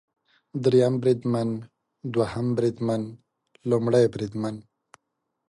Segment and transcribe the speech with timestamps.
[0.63, 1.49] دریم بریدمن،
[2.13, 3.01] دوهم بریدمن،
[3.69, 4.55] لومړی بریدمن